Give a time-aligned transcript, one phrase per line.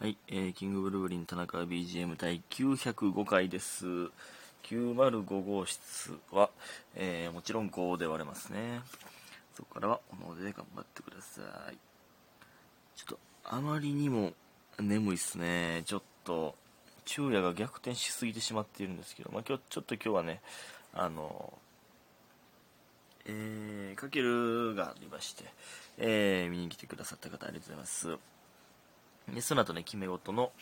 [0.00, 3.86] はい、えー、キングブルーリン田中 BGM 第905回です。
[4.64, 6.50] 905号室は、
[6.96, 8.80] えー、もちろん5で割れますね。
[9.54, 11.76] そこからは、おので頑張ってください。
[12.96, 14.32] ちょっと、あまりにも
[14.80, 15.84] 眠いっすね。
[15.86, 16.56] ちょっと、
[17.06, 20.42] 昼夜が逆転しすぎてしまっているんですけど、まあ、今日、ちょっと今日はね、
[20.92, 21.56] あの、
[23.26, 25.44] えー、かけるがありまして、
[25.98, 28.18] えー、見に来てくださった方ありがとうございます。
[29.28, 30.52] で、その後ね、決め事の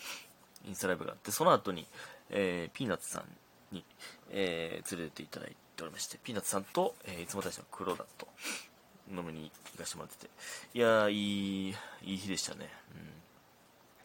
[0.66, 1.86] インスタライブがあって、その後に、
[2.30, 3.84] えー、ピーナッツさんに、
[4.30, 8.28] えー、連れてっていただいておりまして、ピーナッツさんと、えーいつも大使の黒田と
[9.10, 10.30] 飲みに行かせてもらってて、
[10.74, 12.68] いやー、いい、いい日でしたね。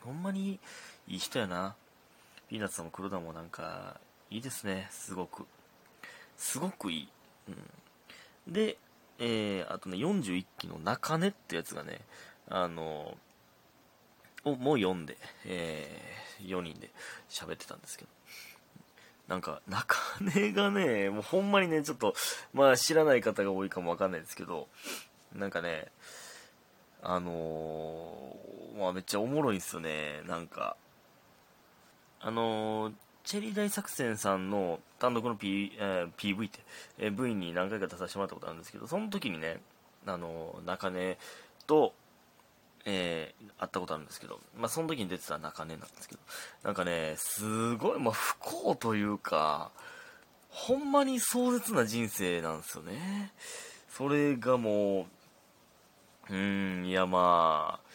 [0.04, 0.12] うん。
[0.12, 0.60] ほんまに
[1.08, 1.76] いい人やな。
[2.50, 5.46] ピーナッツさんも黒田もなんか、いいですね、すごく。
[6.38, 7.10] すごくいい。
[8.48, 8.54] うん。
[8.54, 8.78] で、
[9.20, 12.02] えー、あとね、41期の中根ってやつがね、
[12.50, 13.18] あの
[14.46, 16.90] をもう読んで、えー、4人で
[17.30, 18.12] 喋ってたんですけど、
[19.28, 22.14] なんか、中根がね、もうほんまにね、ちょっと、
[22.54, 24.68] まあ知らない方が多いかもわかんないですけど、
[25.34, 25.88] なんかね、
[27.02, 30.78] あのー、まあめっちゃおもろいんすよね、なんか、
[32.20, 36.60] あのーチェリー大作戦さんの単独の、P えー PV って、
[36.98, 39.60] えー V に何回か出させてもらったことあるんですけど、その時にね、
[40.06, 41.18] あのー中根
[41.68, 41.94] と、
[42.90, 46.22] えー会ったことあるんですけど、まあ、その時に出てた中根なんですけど、
[46.64, 49.72] なんかね、すごい、まあ、不幸というか、
[50.50, 53.32] ほんまに壮絶な人生なんですよね。
[53.90, 55.08] それがも
[56.30, 57.88] う、うーん、いやまあ、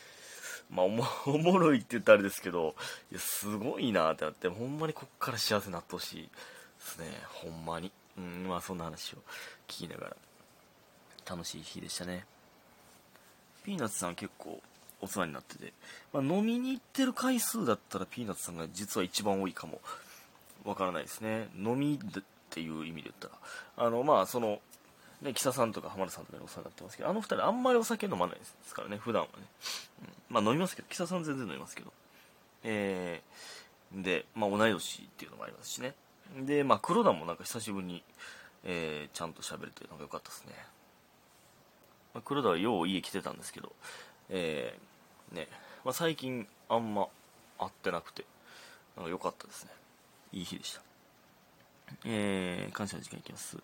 [0.69, 2.75] まあおも、 おもろいって言ったらあれですけど、
[3.12, 6.31] いや、すごいなってなって、ほんまにこっから幸せになってほしいで
[6.81, 7.23] すね。
[7.29, 7.93] ほんまに。
[8.19, 9.19] うん、まあそんな話を
[9.69, 10.17] 聞きながら、
[11.25, 12.27] 楽しい日でしたね。
[13.65, 14.61] ピーナッツさん結構
[15.03, 15.72] お世話になってて、
[16.12, 19.81] まあ、飲みに行ってる回数だったらピーナッツさんが実は一番多いかも
[20.64, 21.48] わからないですね。
[21.56, 23.28] 飲みっていう意味で言った
[23.81, 23.86] ら。
[23.86, 24.61] あの、まあその、
[25.21, 29.32] ね、キサさんとか浜田さんとかにお世話になってますけど、あの二人あんまりお酒飲まないですからね、普段はね。
[30.31, 31.93] うん、まあ飲みますけど、キサさん全然飲みますけど。
[32.65, 35.94] えー、で、まあ同い年っていうのもありますしね。
[36.41, 38.03] で、まあ黒田もなんか久しぶりに、
[38.65, 40.53] えー、ちゃんと喋れて、なんか良かったですね。
[42.15, 43.72] まあ、黒田はよう家来てたんですけど、
[44.28, 44.91] えー、
[45.32, 45.48] ね、
[45.84, 47.09] まあ最近あんま
[47.59, 48.25] 会ってなくて、
[48.97, 49.70] なんか良かったですね。
[50.32, 50.82] いい日でした。
[52.04, 53.59] えー、感謝の時間いきます。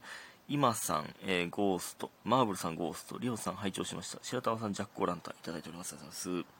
[0.48, 4.18] 今さん、えー、ゴースト、マーブルさんゴースト、リオさん拝聴しました。
[4.22, 5.92] 白玉さんジャックオランタンいただいております。
[5.92, 6.58] ありがとうございます。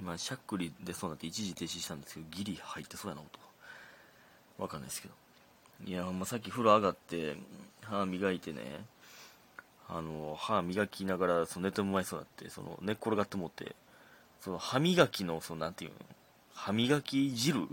[0.00, 3.28] 今、しゃっくり出そうになって一時停止したんですけど、ギリ入ってそうやな、音。
[4.58, 5.14] わかんないですけど。
[5.86, 7.36] いや、ほんまさっき風呂上がって、
[7.82, 8.84] 歯磨いてね、
[9.92, 13.74] あの、歯磨きながら、その寝てもまいそうになって、その、寝っ転がってもって、
[14.40, 15.96] その歯磨きの、その、なんていうの、
[16.54, 17.66] 歯磨き汁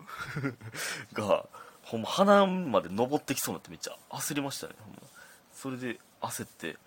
[1.14, 1.46] が、
[1.84, 5.02] ほんま鼻まで登ってきそうになってめっちゃ焦りましたね、ほんま。
[5.54, 6.78] それで焦って、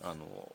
[0.00, 0.54] あの、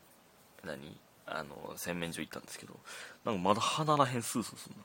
[0.64, 2.80] 何あの、洗面所行ったんですけど、
[3.26, 4.76] なんかまだ鼻らへんスースーすん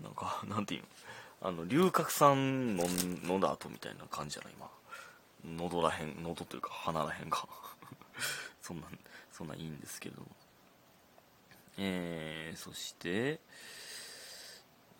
[0.00, 0.08] な。
[0.08, 0.88] なんか、なんていうの
[1.48, 4.70] あの、龍角散飲んだ後みたいな感じじゃない今。
[5.56, 7.46] 喉らへん、喉というか鼻らへんが。
[8.64, 8.98] そんなん、
[9.30, 10.22] そんないいんですけど。
[11.76, 13.38] えー、そして、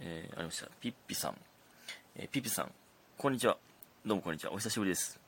[0.00, 0.68] えー、ありました。
[0.82, 1.36] ピッピさん。
[2.14, 2.70] えーピッピさん、
[3.16, 3.56] こんにちは。
[4.04, 4.52] どうもこんにちは。
[4.52, 5.18] お久しぶりです。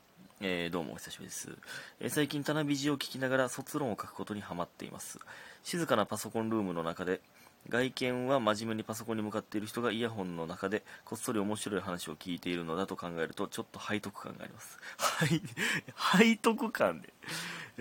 [0.43, 1.51] えーどうもお久しぶりです。
[1.99, 5.19] えー最近、タナビジを聞きながら卒論を書くことにハマっています。
[5.65, 7.23] 静かなパソコンルームの中で、
[7.69, 14.79] 外見は真面目にパソコンに向かっている人がイヤホンの中でこっそり面白い話を聞いているのだと考えるとちょっと背徳感があります。
[14.99, 15.43] はい、
[16.19, 17.13] 背徳感で。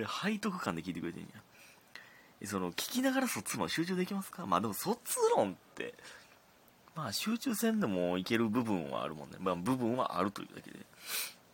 [0.03, 1.28] 背徳感で聞いてくれてんや。
[2.45, 4.45] その、聞きながら卒論集中できますか？
[4.45, 5.00] まあでも卒
[5.35, 5.94] 論って、
[6.95, 9.38] まあ集中せんでもいける部分はあるもんね。
[9.39, 10.79] まあ部分はあるというだけで、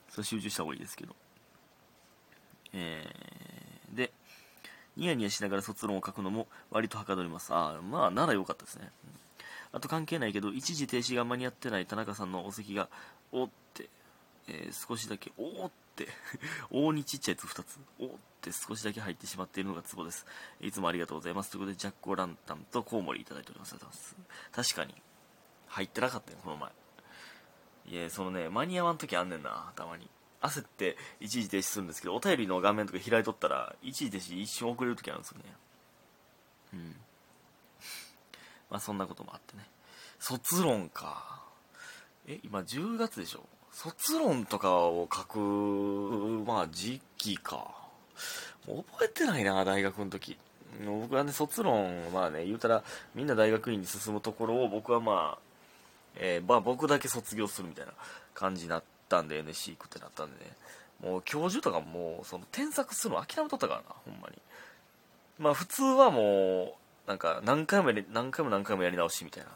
[0.09, 1.16] それ集中した方がいいですけど。
[2.74, 4.12] えー、で、
[4.97, 7.53] ニヤニヤしながら卒論を書くのも割とはかどります。
[7.53, 8.90] ああ、まあならよかったですね。
[9.74, 12.89] あと関係ないけど、一時停止が間に合ってない田中さんのお席が、
[13.31, 13.89] おって、
[14.48, 16.07] えー少しだけ、おーって、
[16.71, 20.26] 大にちっちゃいやつ2つ、おーって少しだけ入ってしまっているのがツボです。
[20.60, 21.52] いつもありがとうございます。
[21.52, 23.76] ということで、ジャック・オ・ランタンとコウモリいただいております。
[24.52, 24.96] 確かに、
[25.68, 26.72] 入ってなかったよ、この前。
[27.88, 30.10] いや、そのね、間に合わん時あんねんな、たまに。
[30.42, 35.44] 焦って一時停止するんですけど、お便りの画面とか開いとったら、一時停止一瞬遅れる時あるんですよね。
[36.74, 36.96] うん。
[38.72, 39.70] まあそんなこともあってね。
[40.18, 41.44] 卒論か。
[42.26, 43.48] え、今10月でしょ？
[43.72, 45.40] 卒論とかを書く、
[46.46, 47.81] まあ時期か。
[48.65, 50.38] 覚えてないな、大学の時。
[50.85, 52.83] 僕はね、卒論、まあね、言うたら、
[53.15, 55.39] みんな大学院に進むところを僕はまあ、
[56.15, 57.94] えー、まあ僕だけ卒業するみたいな
[58.33, 60.51] 感じになったんで、NSC 行くってなったんでね、
[61.03, 64.38] もう教授とかもう、その添削するの諦めとったからな、ほんまに。
[65.39, 69.50] まあ普通はもう、なんか何回も何回も何回もやり直しみたいな、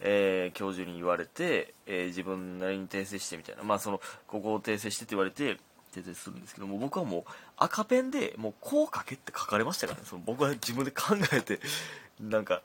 [0.00, 5.58] えー、教授に言われて、えー、自分なりに訂正してみたいな、まあその、ここを訂正してって言われて、
[5.92, 7.24] 訂正するんですけども、僕はもう
[7.56, 11.60] 赤ペンでもうこう書けって書かれましたからね、その僕は自分で考えて、
[12.20, 12.62] なんか、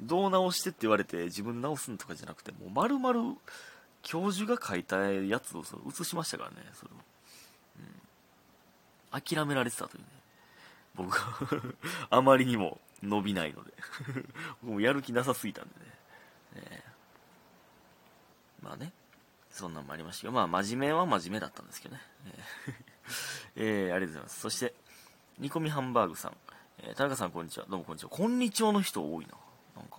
[0.00, 3.36] どう直してって言われて自分直すんとかじゃなくて、もう丸々
[4.02, 6.94] 教授が書いたやつをその写しましたからね、それを。
[9.12, 9.20] うん。
[9.20, 10.06] 諦められてたというね。
[10.94, 11.74] 僕が
[12.10, 13.72] あまりにも伸びないので
[14.62, 16.60] 僕 もやる気なさすぎたんでね。
[16.70, 16.84] ね
[18.62, 18.92] まあね。
[19.52, 22.00] そんなんもありましたけど、まあ真面目は真面目だったんですけどね。
[23.54, 24.40] えー、ありがとうございます。
[24.40, 24.74] そして、
[25.38, 26.36] 煮込みハンバーグさん。
[26.78, 27.66] えー、田中さんこんにちは。
[27.68, 28.10] どうもこんにちは。
[28.10, 29.32] こんにちはの人多いな。
[29.76, 29.98] なんか、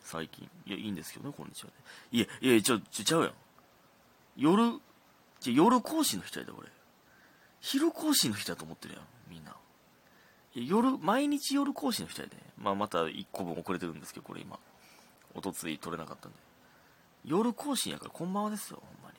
[0.00, 0.50] 最近。
[0.64, 1.70] いや、いいんですけどね、こんにちは
[2.10, 2.18] で。
[2.18, 3.34] いや、いや、ちょ、ちょ、ちゃうやん。
[4.36, 4.80] 夜、
[5.40, 6.68] じゃ夜講師の人やで、俺。
[7.60, 9.54] 昼講師の人やと思ってるやん、みんな。
[10.54, 12.36] いや夜、毎日夜講師の人やで。
[12.56, 14.58] まあ、また1個分遅れてるんですけど、これ今。
[15.34, 16.49] おとつい取れなかったんで。
[17.24, 19.16] 夜更新やからこんばんはですよ、ほんまに。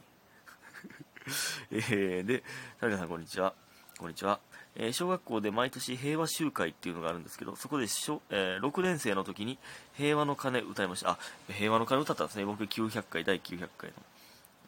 [1.92, 2.44] えー、で、
[2.80, 3.54] 田中さんこんにちは。
[3.98, 4.40] こんにちは。
[4.76, 9.60] えー、小学校で毎年平和集会っていうのがあるんですけど、そこで小、えー、6年生の時に
[9.94, 11.12] 平和の鐘歌いました。
[11.12, 11.20] あ、
[11.50, 12.46] 平和の鐘歌ったんですね。
[12.46, 13.96] 僕900回、第900回の。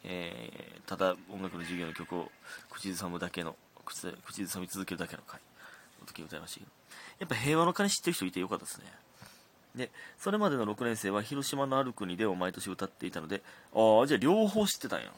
[0.04, 2.30] えー、ただ音楽の授業の曲を
[2.70, 5.40] 口ずさむだけの、口ずさみ続けるだけの回
[6.00, 6.72] の時歌いましたけど。
[7.20, 8.92] やっぱ平和の鐘知ってる人いてよかったですね。
[9.74, 13.42] で、それまでの6年生は広島のある国でを毎年歌っていたので、
[13.74, 15.12] ああ、じゃあ両方知ってたんや。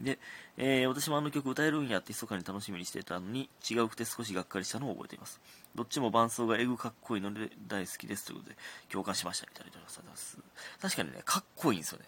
[0.00, 0.18] で、
[0.56, 5.40] えー、私もあの曲歌えるんやって密かに楽しみにしてたのに、違うくて少しがっかりしたのを覚えています。
[5.74, 8.56] どっちも伴奏がエグかっこいいので大好きですということで、
[8.90, 10.38] 共感しましたみたいなます。
[10.80, 12.04] 確かにね、かっこいいんですよね。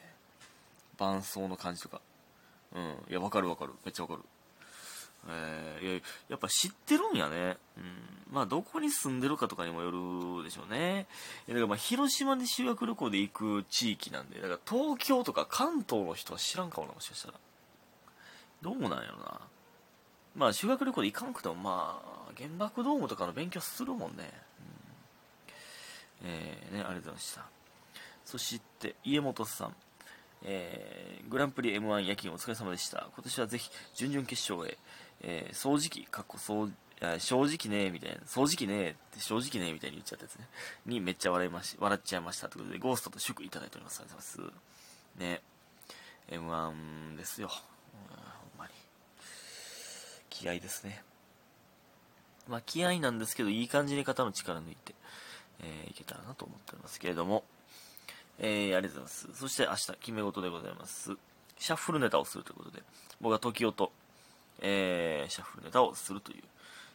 [0.99, 2.01] 伴奏の感じとか。
[2.75, 2.97] うん。
[3.09, 3.73] いや、わかるわかる。
[3.85, 4.23] めっちゃわかる。
[5.29, 6.01] えー、いや、
[6.31, 7.57] やっぱ知ってるんやね。
[7.77, 8.17] うん。
[8.33, 9.91] まあ、どこに住んでるかとかにもよ
[10.39, 11.07] るでしょうね。
[11.49, 17.35] だからまあ、広島で修学旅行で行く地域なんで、だから東京とか関東の人は知らんかもな、もしかしたら。
[18.63, 19.41] どうなんやろな。
[20.35, 24.31] まあ、修学旅行で行かんくても、まあ、原爆ドームとかの勉強するもんね。
[26.23, 27.47] うん、えー、ね、ありがとうございました。
[28.25, 29.77] そして、家元さん。
[30.43, 33.09] えー、グランプリ M1 夜勤お疲れ様でした。
[33.15, 34.77] 今年はぜひ、準々決勝へ、
[35.23, 36.71] えー、掃除機、かっこ掃
[37.19, 40.49] 正直ねみたいな、掃除機ねって正直ねみたいに言っちゃったやつね。
[40.87, 44.01] にめっちゃ笑いまし、笑っちゃいましたということで、ゴーストと祝いただいております。
[44.01, 45.21] ありがとうございます。
[45.21, 45.43] ね。
[46.31, 47.49] M1 ですよ。
[47.49, 48.73] ほんまに。
[50.31, 51.03] 気合ですね。
[52.49, 54.95] まあ気合なんですけど、いい感じに肩の力抜いて、
[55.61, 57.45] えー、いけたらなと思っておりますけれども、
[58.39, 59.29] えー、ありがとうございます。
[59.35, 61.17] そして明日、決め事でございます。
[61.59, 62.83] シャッフルネタをするということで、
[63.21, 63.93] 僕は時音、
[64.61, 66.43] えー、シャッフルネタをするという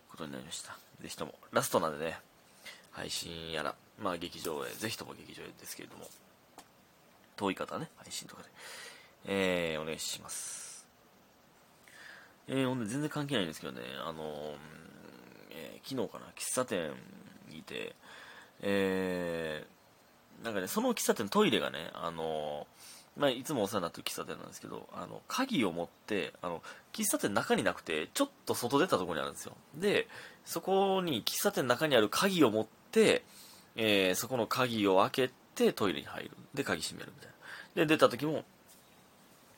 [0.09, 0.77] ことになりました。
[1.01, 2.19] ぜひとも、ラストなんでね、
[2.91, 6.07] 配信やら、まあ劇場へ、ぜひとも劇場へですけれども、
[7.35, 8.49] 遠い方ね、配信とかで、
[9.25, 10.85] えー、お願いします。
[12.47, 14.57] えー、ほんで全然関係ないんですけどね、あのー、
[15.51, 16.91] えー、昨日かな、喫茶店
[17.49, 17.95] にいて、
[18.61, 26.61] えー、なんかね、その喫茶店のトイレがね、あのーまあ、いつもお世話になってる喫茶店なんですけど、あの、鍵を持って、あの、
[26.93, 29.53] 喫茶店中になくて、ちょっと外出たところにあるんですよ。
[29.75, 30.07] で、
[30.45, 33.23] そこに喫茶店中にある鍵を持って、
[33.75, 36.31] えー、そこの鍵を開けてトイレに入る。
[36.53, 37.31] で、鍵閉めるみたい
[37.75, 37.85] な。
[37.85, 38.45] で、出た時も、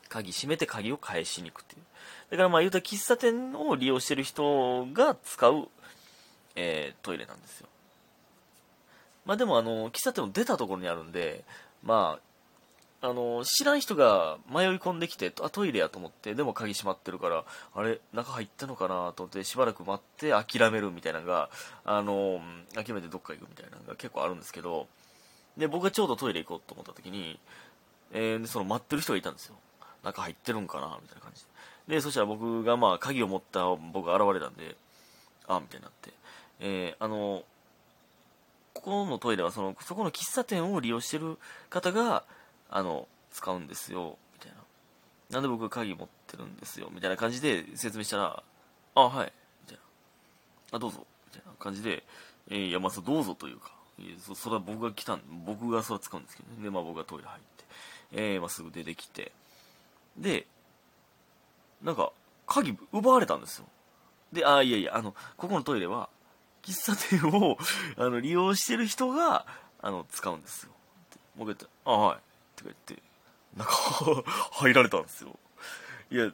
[0.09, 1.81] 鍵閉めて鍵を返しに行くっていう。
[2.31, 5.67] だからまあ言うたら喫茶店を利用してる人が使う、
[6.55, 7.67] えー、トイレなんですよ。
[9.25, 11.43] まあでもあの、喫茶店を出たところにあるんで、
[11.83, 12.32] まあ、
[13.05, 17.43] あの、知らん人が迷い込んできて、あ、トイレやと思って、でも鍵閉まってるから、
[17.75, 21.49] あれ、中入ったのかなと思って、しばらく待って諦めるみたいなのが、
[21.83, 22.39] あの、
[22.73, 24.87] 諦めてどっか行くみたいなのが結構あるんですけど、
[25.57, 27.37] で、僕がちょうどトイレ行こうと思った時に、
[28.13, 29.55] えー、その待ってる人がいたんですよ。
[30.05, 31.43] 中入ってるんかなみたいな感じ
[31.89, 31.95] で。
[31.95, 34.77] で、そしたら僕がまあ、鍵を持った僕が現れたんで、
[35.49, 36.13] あ、みたいになって、
[36.61, 37.43] えー、あの、
[38.73, 41.37] ここのトイレはその、そこの喫茶店を利用してる
[41.69, 42.23] 方が、
[42.75, 44.57] あの、使うんですよ、みたいな。
[45.29, 48.43] なんで僕が鍵持ってるんですよ、みたいな感じで説明したら、
[48.95, 49.77] あ、はい、みたい
[50.71, 50.77] な。
[50.77, 52.03] あ、どうぞ、みたいな感じで、
[52.49, 53.71] えー、いや、まあ、どうぞというか、
[54.19, 56.63] そそれは僕が来たん僕がそれは使うんですけどね。
[56.63, 57.65] で、まあ僕がトイレ入って、
[58.11, 59.31] えー、まあすぐ出てきて、
[60.17, 60.47] で、
[61.83, 62.11] なんか、
[62.47, 63.65] 鍵奪われたんですよ。
[64.31, 66.09] で、あ、いやいや、あの、ここのトイレは、
[66.63, 67.57] 喫茶店を
[67.97, 69.45] あの利用してる人が
[69.81, 70.71] あの使うんですよ
[71.35, 72.17] 僕言って「あはい」
[72.63, 73.03] とか言って
[73.57, 73.73] なんか
[74.53, 75.37] 入られたんですよ。
[76.09, 76.31] いや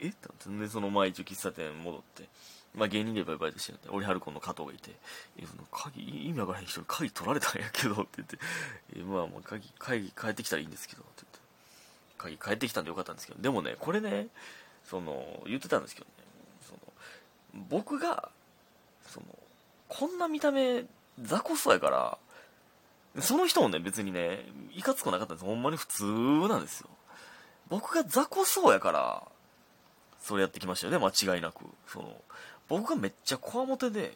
[0.00, 0.08] え？
[0.08, 0.16] って
[0.48, 2.28] なってそのまあ一応喫茶店戻って
[2.74, 4.92] まあ芸人でバイバイトしてるんで、俺ハルコンの加藤がいて、
[5.38, 8.38] え、その鍵、意味わからへん人に鍵取られたんやけど、って言って、
[8.96, 11.10] え、まあまあ鍵、鍵帰ってきたらいいんですけど、って
[12.18, 14.28] 言って、鍵帰ってきたんでよかったんですけど、でもね、これね、
[14.86, 16.12] その、言ってたんですけどね、
[16.66, 16.80] その、
[17.68, 18.30] 僕が、
[19.06, 19.26] その、
[19.88, 20.86] こんな見た目、
[21.20, 22.18] 雑魚そうやから、
[23.20, 26.04] その人もね、別にね、いかつくなかったんですほんまに普通
[26.48, 26.88] なんですよ。
[27.68, 29.22] 僕が雑魚そうやから、
[30.20, 31.64] それやってきましたよね、間違いなく。
[31.86, 32.16] その、
[32.68, 34.12] 僕がめっちゃこわもてで、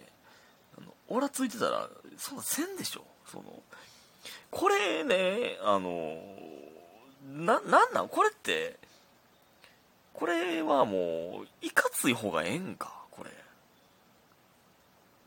[0.78, 3.04] あの、オラついてたら、そんなせんでしょ。
[3.30, 3.62] その、
[4.50, 6.22] これね、あの、
[7.26, 8.08] な、なんなん？
[8.08, 8.78] これって、
[10.14, 12.95] これはもう、いかつい方がええんか。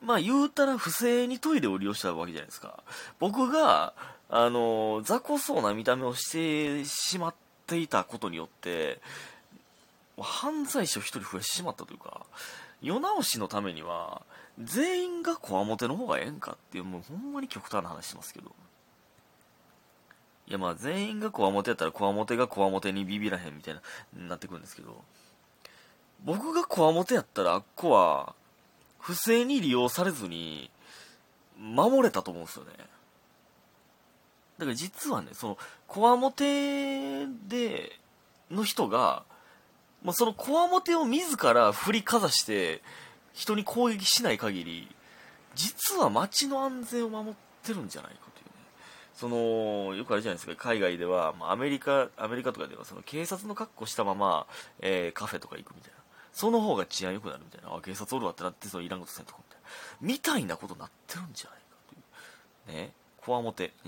[0.01, 2.83] まあ言うたら不正にトイレを利用したわけじゃないですか。
[3.19, 3.93] 僕が、
[4.29, 7.35] あの、雑魚そうな見た目をしてしまっ
[7.67, 9.01] ていたことによって、
[10.17, 12.25] 犯罪者を一人増やしてしまったというか、
[12.81, 14.21] 世直しのためには、
[14.61, 18.51] 全員がこわもての方がええんかっていう、もうほんまに極端な話しますけど。
[20.47, 23.81] いやまあ全員がこわもてやったらこわもてがこわもてにビビらへんみたいな、
[24.29, 25.03] なってくるんですけど、
[26.23, 28.33] 僕がこわもてやったらあっこは、
[28.99, 30.69] 不正に利用されずに、
[31.57, 32.71] 守れたと思うんですよね。
[34.57, 37.99] だから実はね、その、こわもてで、
[38.51, 39.23] の人が、
[40.03, 42.81] まあ、そのこわもてを自ら振りかざして
[43.33, 44.87] 人に攻撃しない限り
[45.55, 48.51] 実は街の安全を守ってるんじゃないかというね。
[49.13, 50.55] そのよくあるじゃないですか。
[50.55, 54.47] 海外では、まあ、アメリカアメリカとかではその警察の格好したまま、
[54.79, 55.98] えー、カフェとか行くみたいな。
[56.39, 57.75] その方が治安良くなるみたいな。
[57.75, 59.67] あ警察おるわってなってそのいらんことせんとこみたいな。
[60.13, 61.75] みたいなことなってるんじゃないか
[62.69, 62.81] という。
[62.81, 62.93] ね。
[63.17, 63.87] こわもてに